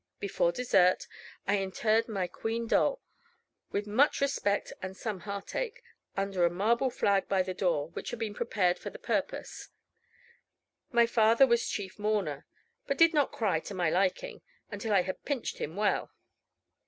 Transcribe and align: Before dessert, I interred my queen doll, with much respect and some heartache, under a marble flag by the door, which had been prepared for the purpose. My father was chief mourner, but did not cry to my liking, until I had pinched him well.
Before 0.19 0.51
dessert, 0.51 1.05
I 1.45 1.57
interred 1.59 2.07
my 2.07 2.25
queen 2.25 2.65
doll, 2.65 3.03
with 3.71 3.85
much 3.85 4.19
respect 4.19 4.73
and 4.81 4.97
some 4.97 5.19
heartache, 5.19 5.83
under 6.17 6.43
a 6.43 6.49
marble 6.49 6.89
flag 6.89 7.29
by 7.29 7.43
the 7.43 7.53
door, 7.53 7.89
which 7.89 8.09
had 8.09 8.17
been 8.17 8.33
prepared 8.33 8.79
for 8.79 8.89
the 8.89 8.97
purpose. 8.97 9.69
My 10.91 11.05
father 11.05 11.45
was 11.45 11.69
chief 11.69 11.99
mourner, 11.99 12.47
but 12.87 12.97
did 12.97 13.13
not 13.13 13.31
cry 13.31 13.59
to 13.59 13.75
my 13.75 13.91
liking, 13.91 14.41
until 14.71 14.91
I 14.91 15.03
had 15.03 15.23
pinched 15.23 15.59
him 15.59 15.75
well. 15.75 16.09